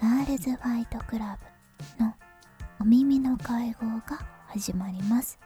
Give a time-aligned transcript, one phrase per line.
[0.00, 1.36] ガールズファイトクラ
[1.98, 2.14] ブの
[2.80, 5.40] お耳の会合が始まります。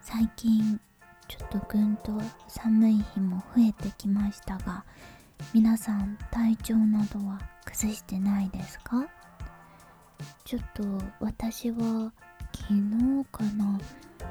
[0.00, 0.80] 最近
[1.26, 2.12] ちょっとぐんと
[2.46, 4.84] 寒い日も増えてきましたが
[5.52, 9.04] 皆さん体調などは崩してないですか？
[10.44, 10.84] ちょっと
[11.18, 12.12] 私は
[12.52, 13.80] 昨日かな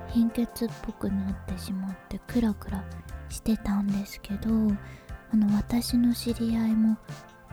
[0.08, 2.82] 貧血っぽくなってしまってクラクラ
[3.28, 4.50] してたんですけど
[5.34, 6.98] あの私の知り合いも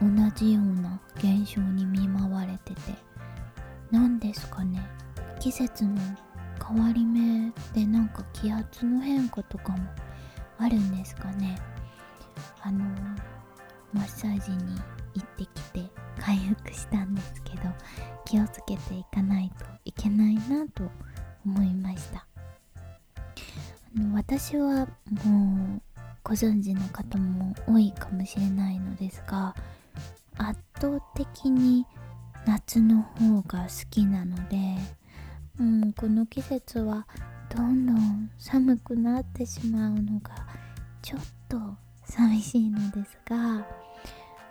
[0.01, 2.81] 同じような現象に見舞われてて。
[3.91, 4.85] 何ですかね。
[5.39, 5.99] 季節の
[6.67, 9.79] 変わり目でなんか気圧の変化とかも
[10.57, 11.57] あるんですかね。
[12.61, 12.83] あの
[13.93, 14.57] マッサージに
[15.13, 17.61] 行ってきて回復したんですけど
[18.25, 20.89] 気をつけていかないといけないなと
[21.45, 22.25] 思いました。
[23.97, 24.87] あの私は
[25.23, 25.81] もう
[26.23, 29.55] ご存知の方も多いかもしれないのですが
[30.37, 31.85] 圧倒的に
[32.45, 34.57] 夏の方が好きなので
[35.57, 37.07] もうこの季節は
[37.55, 40.31] どんどん寒くなってしまうのが
[41.01, 41.57] ちょっと
[42.03, 43.65] 寂しいのですが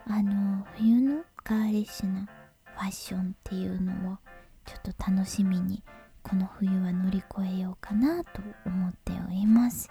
[0.07, 2.29] あの冬のガーリッシュな
[2.65, 4.17] ファッションっていうのを
[4.65, 5.83] ちょっと楽しみに
[6.23, 9.91] この冬は乗り越えようかなと思っております、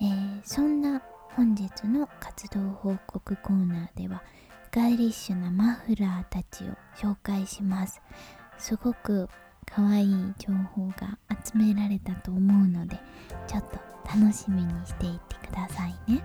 [0.00, 1.02] えー、そんな
[1.36, 4.22] 本日の活動報告コーナーでは
[4.78, 8.00] ガーリッシュなマフラーたちを紹介します。
[8.58, 9.28] すごく
[9.66, 12.96] 可愛い情報が集められたと思うので
[13.48, 16.22] ちょっと楽しみにしていてくださいね。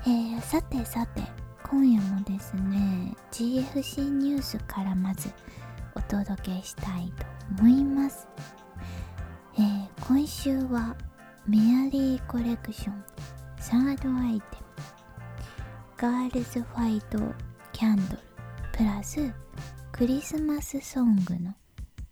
[0.00, 1.22] えー、さてさて
[1.62, 5.30] 今夜もですね GFC ニュースからまず
[5.94, 7.24] お届けしたいと
[7.60, 8.28] 思います、
[9.56, 10.96] えー、今週は
[11.46, 13.04] メアリーコレクション
[13.60, 14.65] サードアイテム。
[15.98, 17.18] ガールズファイト
[17.72, 18.18] キャンドル
[18.72, 19.32] プラス
[19.92, 21.54] クリスマスソングの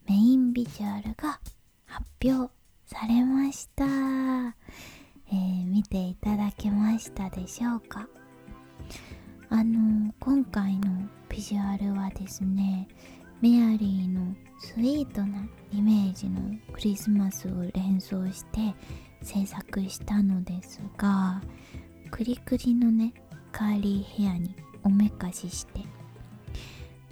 [0.08, 1.38] メインビジュアルが
[1.84, 2.50] 発表
[2.86, 8.08] されました、えー、見ていただけましたでしょうか？
[9.50, 12.88] あの今回のビジュアルはですね
[13.42, 16.40] メアリーのスイートなイメージの
[16.72, 18.74] クリスマスを連想して
[19.20, 21.42] 制作したのですが
[22.10, 23.12] クリクリのね
[23.54, 25.80] カーリーヘアにおめかしして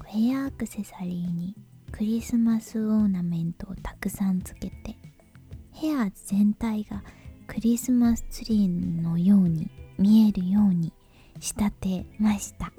[0.05, 1.55] ヘアアクセサリーに
[1.93, 4.97] クリスマスオーナメントをたくさんつけて
[5.73, 7.05] ヘア全体が
[7.47, 10.93] クリスマスツリーのように見えるように
[11.39, 12.73] 仕立てました。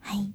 [0.00, 0.34] はい。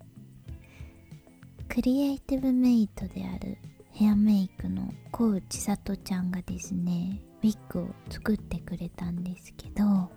[1.67, 3.57] クリエイティブメイトである
[3.91, 10.09] ヘアメイクのコウ千里ちゃんがですねウィッグを作ってくれたんですけど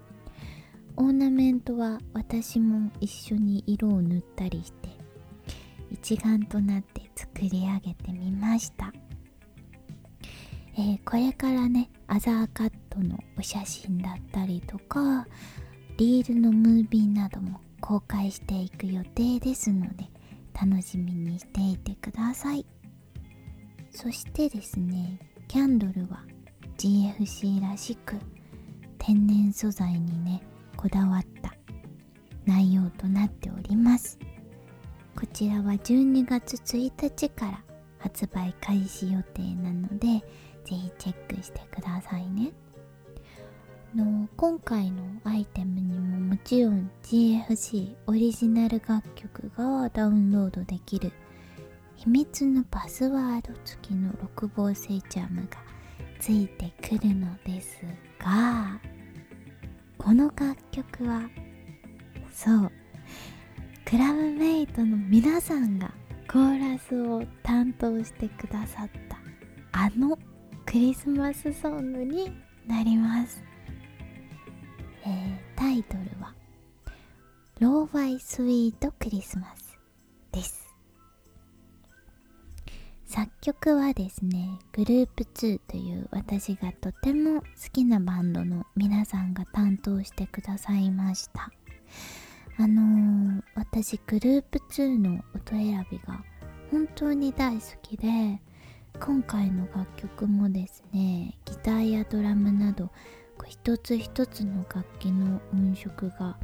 [0.96, 4.88] オーナメントは私も一緒に色を塗ったりして
[5.90, 8.92] 一丸となって作り上げてみました、
[10.76, 15.26] えー、これからねアザーカットのお写真だったりとか
[15.96, 20.08] リールのムービーなども公開していく予定ですので
[20.54, 22.66] 楽しみにしていてください。
[23.90, 26.24] そしてですねキャンドルは
[26.78, 28.16] GFC らしく
[28.98, 30.42] 天然素材にね
[30.82, 31.54] こだわった
[32.44, 34.18] 内容となっております。
[35.14, 37.62] こちらは12月1日から
[37.98, 40.08] 発売開始予定なので
[40.64, 42.52] ぜひチェックしてくださいね。
[43.94, 51.12] の今回のアイテムにももちろん GFC オリジナル楽曲がダウンロードできる
[51.94, 55.58] 秘密のパスワード付きの6号セイチャームが
[56.18, 57.82] ついてくるのです
[58.18, 58.80] が
[60.02, 61.30] この楽曲は
[62.34, 62.72] そう
[63.84, 65.92] クラブメイトの皆さんが
[66.28, 69.18] コーラスを担当してくださった
[69.70, 70.18] あの
[70.66, 72.32] クリスマスソングに
[72.66, 73.42] なります。
[75.04, 76.34] えー、タイトルは
[77.60, 79.78] 「ローファイスイートクリスマス」
[80.32, 80.61] です。
[83.12, 91.50] 作曲はですねグループ2という私がとても好きなバンドの皆さんが担当してくださいました。
[92.56, 96.24] あのー、私グループ2の音選びが
[96.70, 98.40] 本当に大好きで
[98.98, 102.90] 今回の楽曲もですねギターやドラムなど
[103.46, 106.38] 一つ一つの楽器の音色が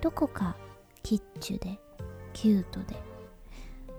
[0.00, 0.56] どこか
[1.02, 1.80] キッチュで
[2.32, 2.94] キュートで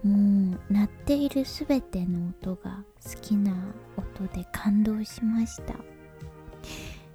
[0.08, 3.54] もう鳴っている全ての音が好きな
[3.98, 5.76] 音で感動しました。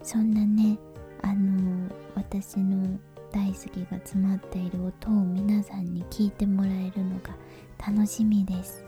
[0.03, 0.79] そんなね
[1.23, 2.99] あの私の
[3.31, 7.35] 大好きが詰まっている音を皆さんに聞いてもらえるのが
[7.79, 8.85] 楽しみです。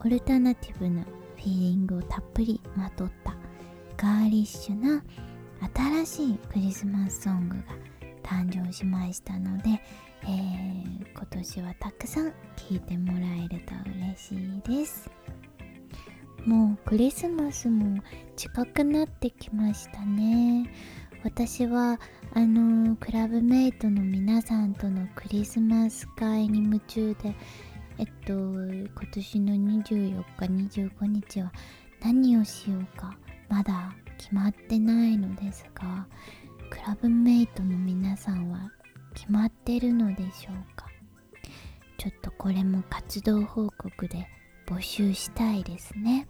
[0.00, 3.34] オルタナティブなフィーリングをたっぷりまとった
[3.96, 5.02] ガーリッシュな
[6.04, 7.62] 新しいクリスマスソングが
[8.22, 9.80] 誕生しましたので、
[10.24, 12.34] えー、今年はたくさん聴
[12.70, 15.10] いてもらえると嬉しいです。
[16.44, 18.02] もうクリスマスも
[18.36, 20.70] 近くなってきましたね。
[21.24, 21.98] 私は
[22.34, 27.34] あのクラブメイトの皆さんとのクリスマス会に夢中で
[27.98, 30.24] えっと今年の24
[30.68, 31.52] 日25日は
[32.00, 33.16] 何をしようか
[33.48, 36.06] まだ決まってないのですが
[36.70, 38.70] クラブメイトの皆さんは
[39.28, 40.86] 決まってるのでしょうか？
[41.98, 44.26] ちょっとこれも活動報告で
[44.66, 46.26] 募集したいですね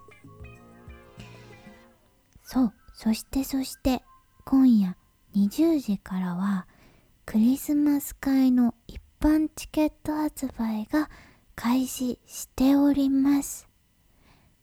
[2.43, 4.03] そうそしてそして
[4.45, 4.97] 今夜
[5.37, 6.67] 20時からは
[7.25, 11.09] クリスマス会の一般チケット発売が
[11.55, 13.69] 開始しております。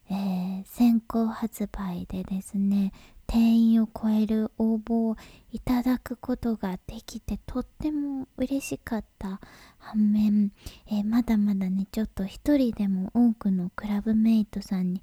[0.10, 2.92] えー、先行発売でですね、
[3.28, 5.18] 定員を超える応募を
[5.52, 9.40] いただくことができてとっても嬉しかった
[9.78, 10.52] 反面、
[10.88, 15.02] えー、まだまだねちょっと一人でも多くのクラブメイトさんに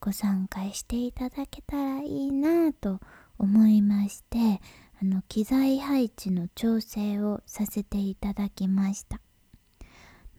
[0.00, 3.00] ご参加していただけたらいいなぁと
[3.38, 4.60] 思いまして
[5.00, 9.25] あの機材配置の調整をさせていただきました。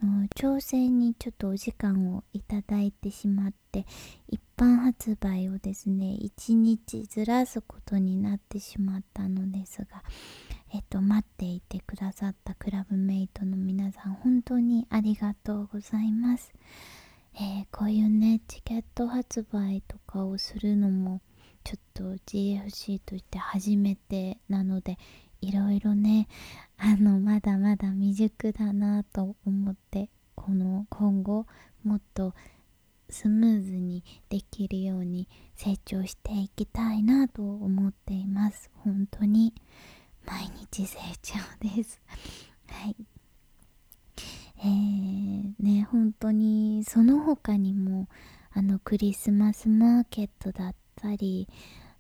[0.06, 3.86] の調整にちょっとお時間をいただいてしまって
[4.28, 10.04] 一般発売をですね1日ずらすことになってしまったのですが
[10.74, 16.54] えっと待っていてくださったクラブメイトの皆さん本当にありがとうございます、
[17.36, 21.22] えー、こういうねチケット発売とかをするのも
[21.64, 24.98] ちょっと GFC として初めてなので
[25.42, 26.28] いろいろね
[26.78, 31.46] あのまだまだ未熟だなと思ってこの今後
[31.84, 32.34] もっと
[33.10, 38.70] スムーズにできるように成長していきたいなと思っています。
[38.84, 39.54] 本当に。
[40.26, 42.02] 毎日成長です。
[42.68, 42.96] はい。
[44.60, 48.10] えー、ね本当にその他にも
[48.52, 51.48] あのクリスマスマーケットだったり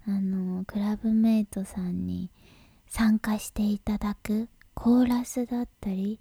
[0.07, 2.31] あのクラブメイトさんに
[2.87, 6.19] 参加していただくコーラスだったり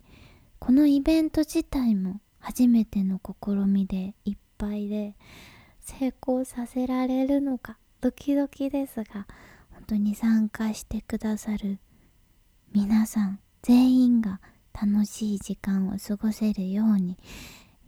[0.58, 5.14] このイベント自体も初めての試みでいっぱいで
[5.80, 9.26] 成功させられるのかドキドキですが
[9.72, 11.78] 本当に参加してくださる
[12.72, 14.40] 皆さん全員が
[14.72, 17.16] 楽しい時間を過ごせるように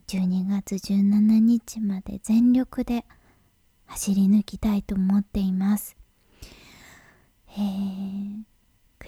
[0.09, 3.05] 12月17日まで全力で
[3.87, 5.97] 走り抜きたいと思っています。
[7.51, 8.43] えー、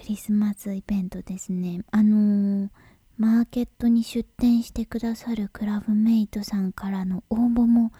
[0.01, 1.83] クリスマスイベントですね。
[1.91, 2.69] あのー、
[3.17, 7.91] マーケットに出店してくださるクラブメイトさんからの応募も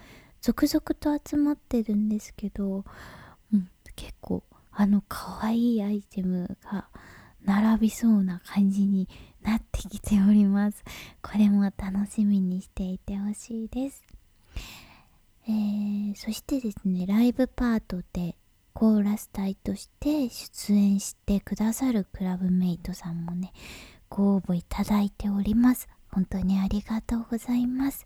[0.41, 2.85] 続々と集まってるんですけど、
[3.53, 4.41] うん、結構
[4.71, 6.87] あの可愛いアイテムが
[7.43, 9.07] 並びそうな感じに
[9.43, 10.83] なってきております。
[11.21, 14.03] これも楽しみにしていてほしいです。
[15.47, 18.35] えー、そしてですねライブパートで
[18.73, 23.53] コーラス隊として出演してくださるクラブメイトさんもね
[24.09, 25.87] ご応募いただいております。
[26.11, 28.05] 本当にありがとうございます。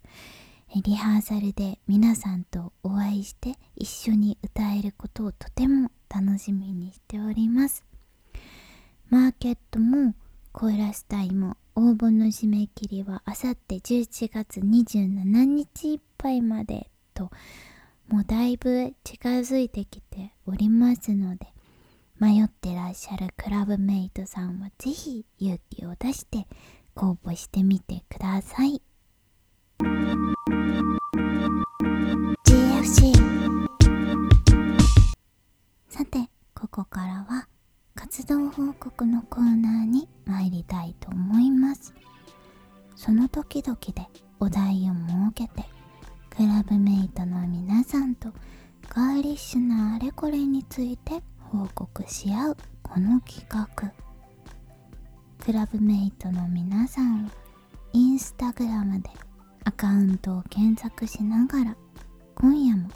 [0.84, 7.84] リハーサルで皆さんとお会いして一緒に歌えることをとても楽しみにしております。
[9.10, 10.14] マーケットも
[10.52, 17.32] コーラス隊も応募の締め切りはあさって11月27日いっぱいまでと
[18.08, 21.48] もうだいぶ近づいてきておりますので
[22.20, 26.48] 迷ってらっしゃるクラブメイトさんはぜひ勇気を出して
[26.96, 28.82] 応募してみてください。
[32.46, 33.14] GFC
[35.90, 37.48] さてここからは
[37.96, 41.94] 活動報告のコーナーに参りたいと思います。
[42.96, 44.08] その時々で
[44.40, 45.68] お題を設けて
[46.30, 48.30] クラブメイトの皆さんと
[48.90, 53.94] ガーリッシュなあれこれについて報告し合うこの企画。
[55.40, 57.32] クラブメイトの皆さんは
[57.94, 59.10] インスタグラムで
[59.64, 61.78] アカウントを検索しながら
[62.36, 62.90] 今夜も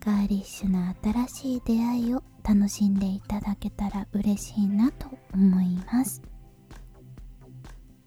[0.00, 6.22] ガーリッシュな新しい出会いを楽しんでいただけたら嬉しいなと思います。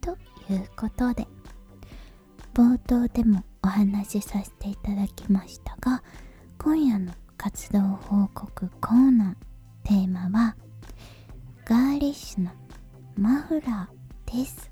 [0.01, 0.17] と
[0.51, 1.27] いうことで
[2.53, 6.01] 冒頭でもお話しさせていただきましたが
[6.61, 10.57] 今夜の活動報告コーナーテーマは
[11.63, 12.53] ガーリッシュな
[13.15, 14.69] マフラーです。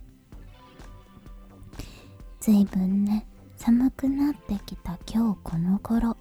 [2.41, 3.25] ずいぶんね
[3.55, 6.17] 寒くなってきた今日この頃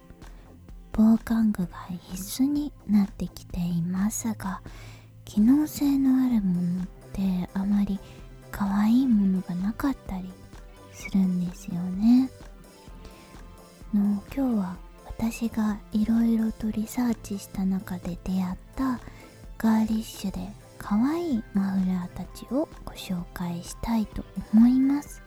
[0.93, 1.69] 防寒具が
[2.11, 4.61] 必須になってきていますが
[5.25, 7.99] 機能性のあるものってあまり
[8.51, 10.31] 可愛いものがなかったり
[10.93, 12.29] するんですよね。
[13.93, 14.86] の今日は
[15.19, 18.99] 私がいろいろとリサーチした中で出会った
[19.57, 20.39] ガーリッシュで
[20.77, 25.23] 可愛いマフラーたちをご紹介したいと思います。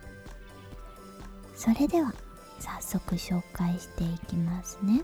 [1.56, 2.14] それでは
[2.60, 5.02] 早速紹介していきますね。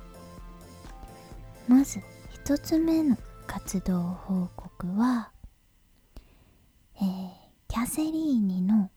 [1.67, 1.99] まず
[2.45, 3.17] 1つ目の
[3.47, 5.31] 活動報告は、
[6.97, 7.31] えー、
[7.69, 8.89] キャセリーニの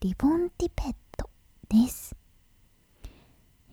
[0.00, 1.30] リボンティペット
[1.68, 2.16] です、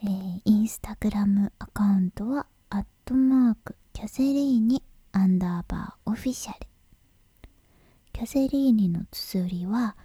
[0.03, 4.83] えー、インスタグラムアカウントはアットマークキャセリーニ
[5.13, 6.67] アンダーバーオフィシャル
[8.11, 9.95] キャセリーニの綴りは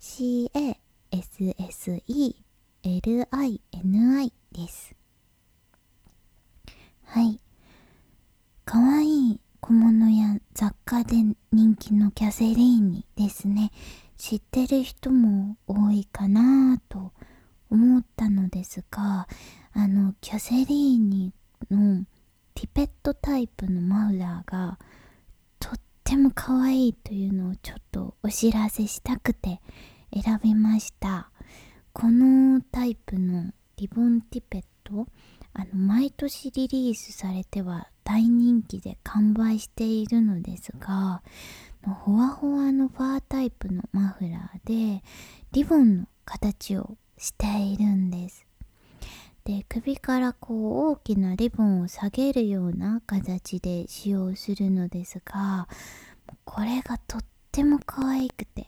[0.00, 0.74] CASSE
[2.82, 4.94] LINI です。
[7.04, 7.38] はい。
[8.64, 11.16] かわいい小物や雑貨で
[11.52, 13.70] 人気のキャセリーニですね。
[14.16, 17.12] 知ってる人も多いかなぁと思
[17.72, 19.26] 思ったのですが、
[19.72, 21.32] あの、キャセリーニ
[21.70, 22.04] の
[22.54, 24.78] ティペットタイプのマフラーが
[25.58, 25.74] とっ
[26.04, 29.60] ても可愛いというのをちょっとお知らせしたくて
[30.12, 31.30] 選びました。
[31.92, 35.06] このタイプのリボンティペット
[35.54, 41.22] あの毎年リリースされては大人気で完売しているのですが
[41.86, 45.02] ほわほわのファータイプのマフラーで
[45.52, 48.44] リボンの形をしているんです。
[49.44, 55.66] で首からこう大きなリボンを下げるような形で使用するのですが
[56.44, 58.66] これがとっても可愛くて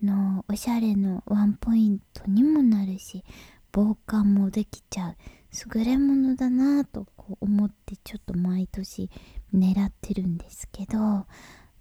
[0.00, 3.24] のおしゃれのワンポイントにもなるし
[3.72, 5.16] 防寒もできちゃう。
[5.74, 9.10] 優れものだなぁとこう思ってちょっと毎年
[9.52, 11.26] 狙ってるんですけど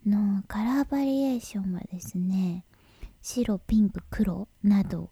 [0.08, 2.66] のカラーバリエーションはですね
[3.22, 5.12] 白ピンク黒など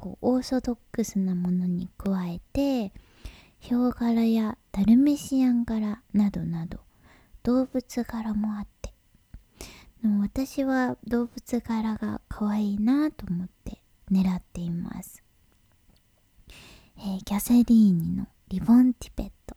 [0.00, 2.94] こうオーソドックスなものに加えて
[3.58, 6.78] ヒョウ柄やダルメシアン柄などなど
[7.42, 8.94] 動物柄もあって。
[10.02, 15.22] の私は動物柄が可愛いなと思って狙っています、
[16.96, 19.56] えー、キャセリーニのリボンティペット。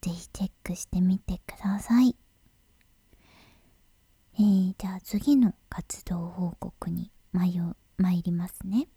[0.00, 2.16] ぜひチェックしてみてください。
[4.34, 7.52] えー、じゃあ次の活動報告に参
[8.22, 8.88] りますね。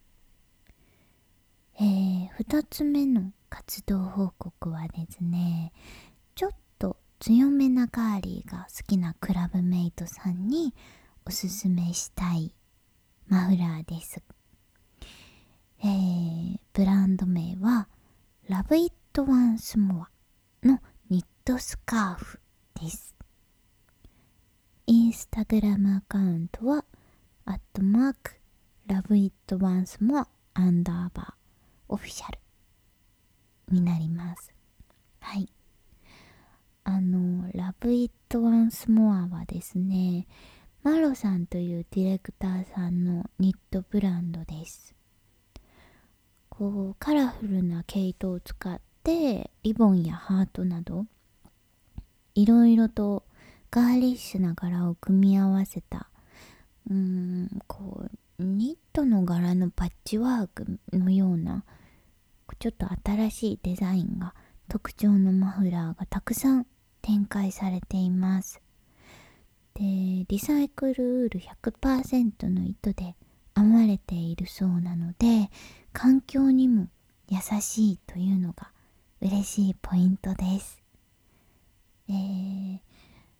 [1.82, 5.74] えー、2つ目の活動報告はですね
[6.36, 10.76] ちょっと強めなガーリーが好きなクラブメイトさんに
[11.26, 12.54] おすすめしたい
[13.28, 14.22] マフラーです。
[15.84, 17.88] えー、ブランド名は
[18.48, 20.06] Love It Once More
[20.64, 22.40] のニットスカーフ
[22.80, 23.16] です。
[24.86, 26.86] インスタグラムアカウントは
[27.46, 28.34] アットマーク
[28.88, 31.41] Love It Once More アンダーバー
[31.92, 32.40] オフィシャル
[33.70, 34.54] になります。
[35.20, 35.48] はい。
[36.84, 40.26] あの、ラブ・イット・ワンス・モアはですね、
[40.84, 44.96] マロさんというディレクターさんのニットブランドです。
[46.50, 51.06] こう、カラフルな毛糸を使って、リボンやハートなど、
[52.36, 53.26] いろいろと
[53.70, 56.10] ガーリッシュな柄を組み合わせた、
[56.90, 58.06] うーん、こ
[58.40, 61.64] う、ニットの柄のパッチワークのような、
[62.62, 64.36] ちょっと新しいデザインが
[64.70, 66.68] 特徴のマフラーがたくさん
[67.02, 68.62] 展開されています。
[69.74, 69.82] で、
[70.28, 73.16] リサイクルウール100%の糸で
[73.56, 75.50] 編まれているそうなので、
[75.92, 76.88] 環境にも
[77.30, 78.70] 優しいというのが
[79.22, 80.84] 嬉しいポイントです。
[82.10, 82.80] えー、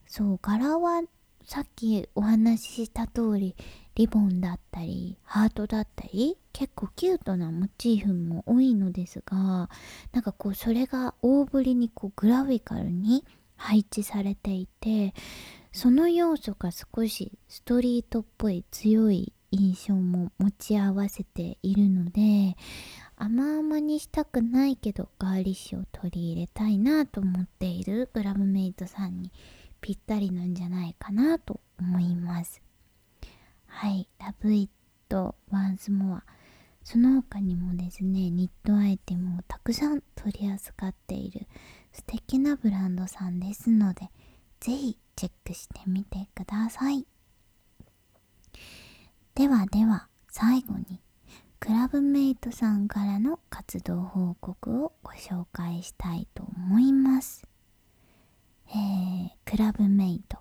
[0.08, 1.04] そう、柄は
[1.52, 3.58] さっきお話しした通り
[3.96, 9.70] リボンだったりハートだったり結構キュートなモチーフも多いのですが
[10.14, 13.26] なんかこうそれが大ぶりにこうグラフィカルに
[13.58, 15.14] 配置されていて
[15.74, 22.56] その要素が少しストリートっぽい強い印象も持ち合わせているので
[23.18, 29.34] 甘々にしたくないけどガーリッシュを取り入れたいなと思っているグラムメイトさんに
[29.82, 32.62] ぴったりなんじゃないかなと思います。
[33.66, 36.24] はい、ラブイットワンスモア。
[36.84, 41.48] その他にもですねニットアイテムをたくさん取り扱っている
[41.94, 44.10] 素敵なブランドさんですので
[44.60, 47.06] 是非チェックしてみてください。
[49.36, 51.02] ではでは最後に
[51.60, 57.44] クラブメイトさんからの活動報告をご紹介したいと思います。
[58.74, 60.38] えー、クラブメイト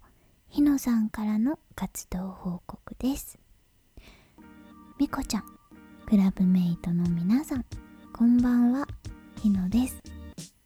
[0.48, 3.40] ひのさんからの活動報告です。
[5.00, 5.44] みこちゃん
[6.06, 7.64] クラブメイトの皆さん
[8.12, 8.86] こんばんは。
[9.42, 10.00] ひのです。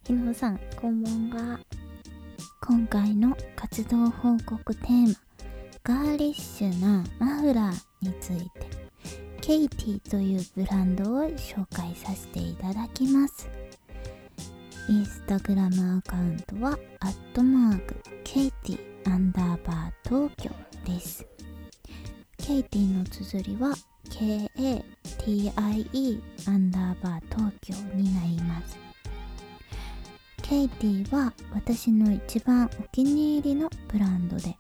[0.07, 1.61] ひのさんこんばんは。
[2.61, 5.15] 今回の活動報告テーマ
[5.83, 8.69] ガーリッシュなマフラーについて
[9.41, 13.49] ケイティというブランドを紹介させていただきます。
[14.87, 18.79] インスタグラムアカウントは、アットマーク、ケイティ
[19.11, 20.51] アンダーバー東京
[20.85, 21.27] です。
[22.37, 23.75] ケイティの綴りは、
[24.11, 24.83] K-A-T-I-E
[26.47, 28.77] アンダーバー東京になります。
[30.43, 34.55] ケイティは私の一番お気に入りのブランドで、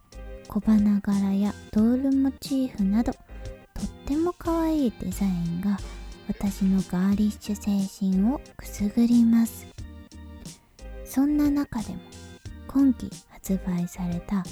[0.48, 3.20] 小花柄やドールモチーフなど、とっ
[4.06, 5.76] ても可愛いデザインが
[6.28, 9.73] 私のガーリッシュ精神をくすぐります。
[11.14, 12.00] そんな中でも
[12.66, 14.42] 今季発売された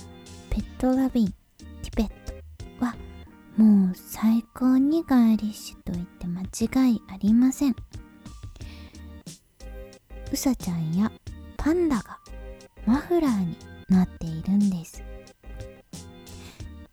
[0.49, 2.09] ペットラビンティペッ
[2.78, 2.95] トは
[3.57, 6.42] もう最高にガーリッシュと言って間
[6.87, 7.75] 違いありません。
[10.33, 11.11] うさちゃんや
[11.57, 12.20] パンダが
[12.87, 13.57] マフラーに
[13.88, 15.03] なっているんです。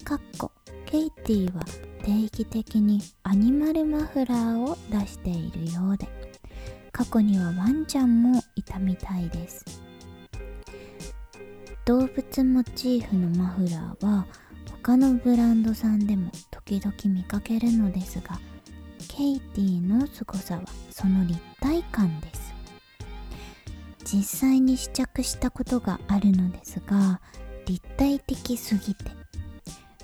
[0.04, 0.52] かっこ
[0.88, 1.64] ケイティは
[2.04, 6.08] 定期的にアニマルマフラーを出しているようで
[6.92, 9.66] 過去にはワンちゃんもたみたいです。
[11.86, 14.28] 動物モチーフのマフラーは
[14.84, 18.40] 他のブランドさんでも時々見かけるのですが
[19.08, 22.54] ケイティの凄さはその立体感です。
[24.06, 27.22] 実際に試着したことがあるのですが
[27.66, 29.12] 立体的すぎて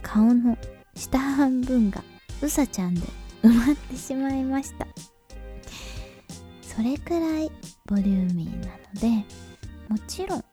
[0.02, 0.58] 顔の
[0.96, 2.04] 下半分が
[2.42, 3.02] うさちゃんで
[3.44, 4.88] 埋まってしまいました。
[6.62, 7.52] それくらい
[7.88, 9.08] ボリューミーなので
[9.90, 10.44] もちろん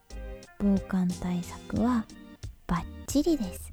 [0.59, 2.05] 防寒対策は
[2.67, 3.73] バッチリです。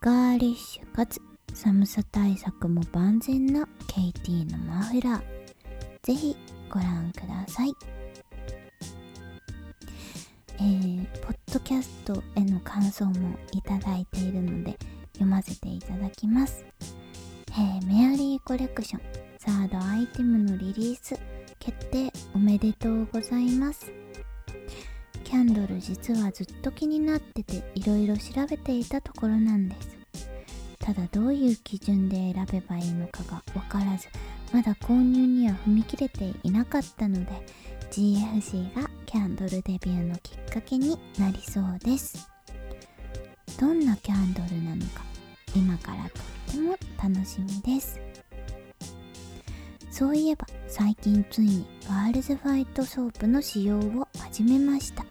[0.00, 1.20] ガーリッシュかつ
[1.54, 5.22] 寒さ対策も万全なケイティのマフラー。
[6.02, 6.36] ぜひ
[6.68, 7.72] ご覧ください。
[10.58, 14.76] えー、ポッドキャストへの感想もいただいているので
[15.12, 16.66] 読ませていただきます、
[17.48, 19.02] えー、メアリーコレクション
[19.38, 21.18] サードアイテムのリリース。
[21.60, 23.92] 決定おめでとうございます。
[25.24, 29.98] キャンドル実はずっと気になってていろいろ調べていたところなんです。
[30.78, 34.08] ただどういう基準で選べばいいのかがわからず
[34.52, 37.30] まだ購入には踏み切れていなかったので
[37.90, 42.28] GFC がキャンドルデビューのきっかけになりそうです。
[43.60, 45.02] どんなキャンドルなのか
[45.54, 48.00] 今からとっても楽しみです。
[49.90, 55.02] そういえば最近ついにガールズファイトソープの使用を始めました。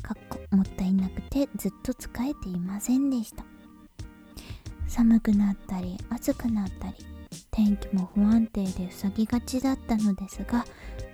[0.00, 3.44] かっこもったいなくてずっと使えていませんでした。
[4.86, 6.94] 寒くなったり暑くなったり
[7.50, 10.64] 天気も不安定で塞ぎがちだったのですが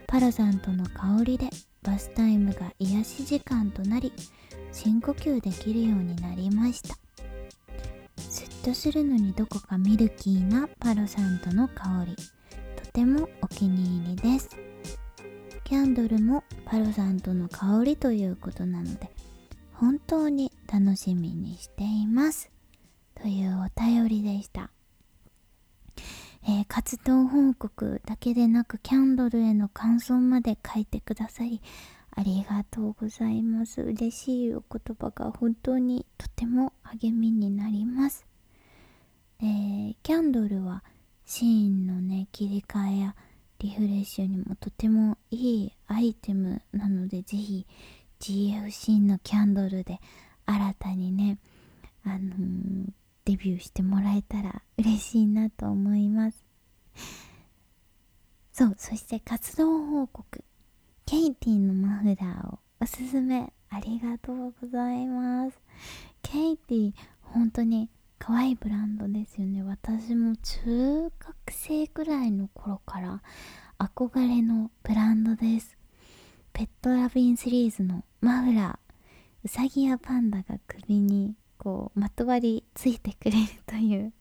[0.07, 1.49] パラザントの香りで
[1.83, 4.13] バスタイムが癒し時間となり
[4.71, 6.95] 深呼吸できるようになりました。
[8.19, 12.17] スッとするのにどこかミルキーなパロサントの香り。
[12.93, 14.57] てもお気に入りです。
[15.65, 19.09] キャンドルもパロさんとの香りということなので
[19.73, 22.51] 本当に楽しみにしています。
[23.15, 24.71] というお便りでした、
[26.43, 31.61] えー、活動報告だけでなくキャンドルへの感想まで書いてくださり
[32.13, 33.83] ありがとうございます。
[33.83, 38.27] 嬉しいお言葉が本当にとても励みになります、
[39.41, 40.83] えー、キャンドルは
[41.33, 43.15] シーンのね切り替えや
[43.61, 47.69] リフレッシュにもとてもいいアイテムなのでぜひ
[48.19, 50.01] GFC のキャンドルで
[50.45, 51.39] 新たにね
[52.05, 52.87] あのー、
[53.27, 56.45] デビューしてもらえたら嬉しいなと思います。
[58.53, 60.45] そうそして活動報告。
[61.07, 63.53] ケイティのマフラーをおすすめ。
[63.69, 65.57] ありがとうございます。
[66.23, 67.89] ケイティ本当に
[68.21, 69.63] 可愛いブランドですよね。
[69.63, 73.23] 私も中学生くらいの頃から
[73.79, 75.75] 憧れのブランドです。
[76.53, 78.79] ペットラビンシリーズのマフラー
[79.45, 84.13] うさぎやパンダが首にこうまとわりついてくれるという。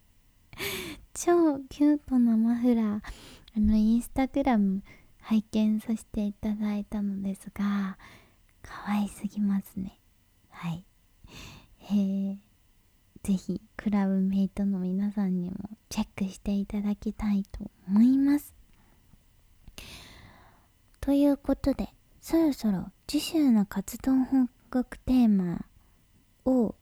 [1.14, 3.02] 超キュートなマフラー
[3.58, 4.82] あのインスタグラム
[5.20, 7.98] 拝見させていただいたのですが
[8.62, 10.00] 可愛すぎますね。
[10.50, 10.86] はい。
[11.92, 12.38] え、
[13.24, 15.58] ぜひクラブメイトの皆さんにも
[15.90, 18.54] チェックしていただきたいと思います。
[21.02, 21.90] ということで
[22.22, 25.66] そろそろ次週の活動報告テーマ
[26.46, 26.76] を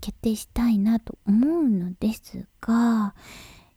[0.00, 3.14] 決定したいなと思うのですが、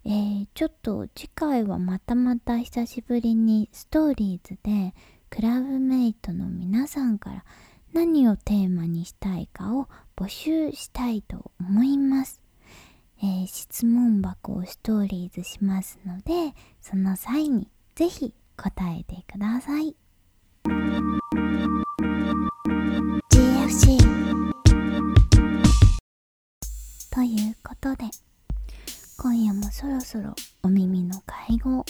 [0.06, 4.94] えー、ちょっと次回はまたまた久しぶりにストーリーズで
[5.30, 7.46] クラブメイトの皆さんから
[7.94, 12.42] 何をテーマにしたいかを募集したいと思います。
[13.22, 19.96] えー、質問箱をストーリーズしますので、その際にぜひ答えてください。
[23.30, 23.98] GFC
[27.12, 28.06] ということで、
[29.18, 31.84] 今夜もそろそろお耳の会合、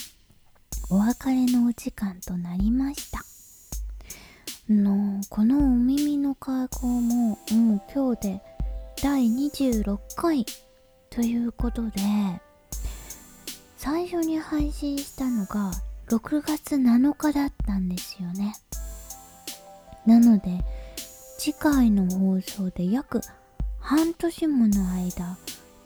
[0.90, 3.20] お別れのお時間となりました。
[4.69, 8.41] のこのお耳の会合ももう今日で
[9.01, 10.45] 第26回
[11.10, 11.99] ということで
[13.77, 15.71] 最初に配信したのが
[16.10, 18.53] 6月7日だったんですよね。
[20.05, 20.63] なので
[21.39, 23.21] 次回の放送で約
[23.79, 25.38] 半年もの間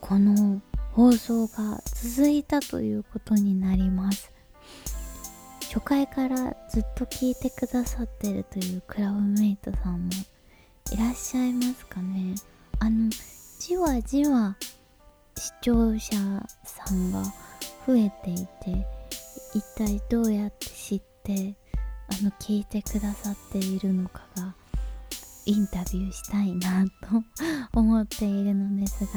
[0.02, 4.33] この放送が続いたということになります。
[5.74, 10.12] 初回からずっと聞いてくださってるというクラブメイトさんも
[10.92, 12.36] いらっしゃいますかね。
[12.78, 13.10] あの
[13.60, 14.56] じわじわ
[15.36, 16.16] 視聴者
[16.64, 17.24] さんが
[17.88, 18.86] 増えていて
[19.56, 21.56] 一体どうやって知って
[22.08, 24.54] あの聞いてくださっているのかが
[25.48, 27.24] インタビューしたいなと
[27.74, 29.12] 思っているのですが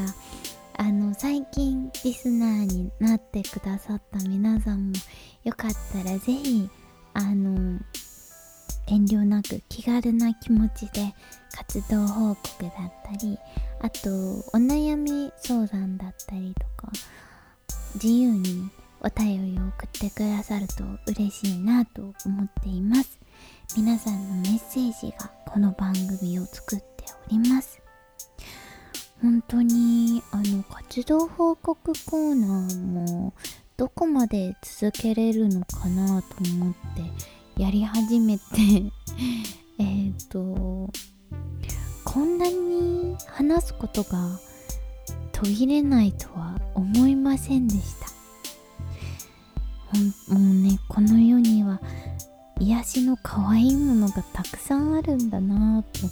[0.79, 4.93] あの最近リスナーになってくださった皆さんも
[5.45, 6.69] よかったらぜひ
[7.15, 7.81] あの
[8.87, 11.15] 遠慮なく気軽な気持ちで
[11.55, 13.39] 活動報告だったり
[13.81, 16.93] あとお悩み相談だったりとか
[17.95, 18.69] 自由に
[19.01, 23.19] お便りを送ってくださると嬉しいなと思っています。
[23.77, 27.86] 皆さんのメッセージがこの番組を作っております。
[29.27, 33.35] 本当にあの活動報告コーナーも
[33.77, 36.75] どこまで続けれるのかなと思っ
[37.57, 38.45] てやり始めて
[39.83, 40.89] えっと
[42.05, 44.39] こんなに話すことが
[45.33, 48.07] 途切れないとは思いませんでした。
[50.33, 51.81] もうねこの世には
[52.61, 56.09] 癒しの可愛いものがたくさんあるんだなぁと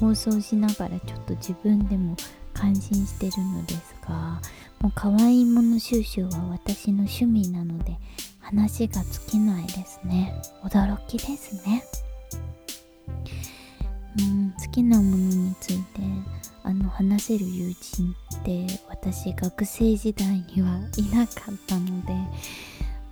[0.00, 2.16] 放送しながらちょっと自分でも
[2.60, 4.40] 感心してるのですが
[4.80, 7.96] もう可愛いもの収集は私の趣味なので
[8.38, 10.34] 話が尽きないですね。
[10.62, 11.84] 驚きですね。
[14.18, 16.00] うん好きなものについて
[16.62, 22.14] あの話せる友人って私学生時代にはいなかったので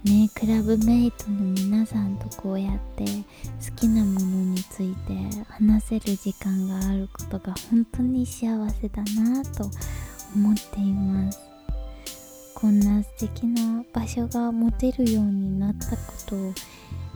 [0.05, 9.71] ねクラブメイトの皆さんとこうやって好きなものについて話せる時間があることが本当に幸せだなと
[10.35, 11.41] 思っています。
[12.55, 16.53] こんな素敵な場所が持てるようになったことを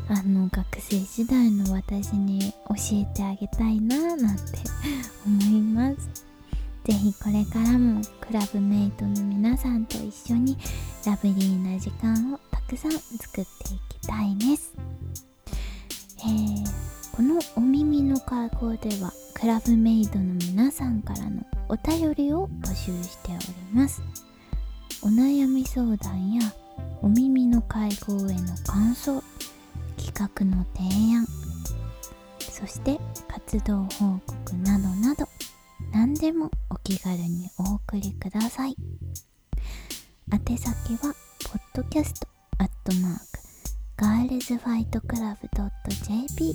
[0.08, 4.42] あの学生時代の私に教えてあげたいななんて
[5.26, 6.24] 思います。
[6.84, 10.56] ぜひこれからもクラブメイトの皆さんと一緒に
[11.06, 12.40] ラブリーな時間を
[12.72, 14.72] くさん作っていきたいです。
[16.20, 23.38] えー、このお耳の会合ではクラブメイトの皆さんからのお便りを募集しており
[23.74, 24.02] ます。
[25.02, 26.50] お悩み相談や
[27.02, 29.22] お耳の会合への感想、
[29.98, 31.26] 企画の提案、
[32.38, 35.26] そして活動報告などなど
[35.92, 38.76] 何でもお気軽にお送りください。
[40.32, 42.31] 宛先は、ポッドキャスト
[42.84, 43.22] トマーク、
[43.96, 46.54] ガールズファイトクラブ .jp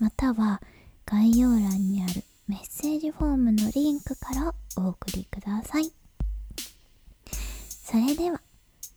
[0.00, 0.60] または
[1.06, 5.92] 概要欄にあるメッセージフォームのリンクからお送りください。
[7.68, 8.40] それでは、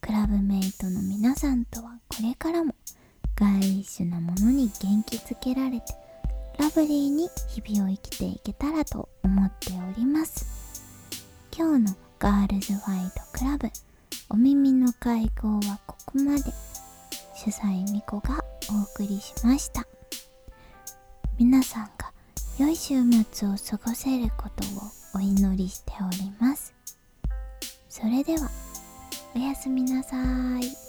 [0.00, 2.74] クラブメイトの皆さんとはこれからも
[3.36, 5.86] ガーリッシュなものに元気づけられて
[6.58, 10.82] ラブリーに日々を生きていけたらと思っております
[11.56, 13.68] 今日のガールズファイトクラブ
[14.28, 16.52] お耳の会合はここまで。
[17.36, 19.86] 主催みこがお送りしました。
[21.38, 22.12] 皆さんが
[22.58, 22.94] 良い週
[23.30, 24.80] 末を過ごせることを
[25.14, 26.74] お祈りしております。
[27.88, 28.50] それでは
[29.34, 30.16] おやすみなさ
[30.58, 30.85] い。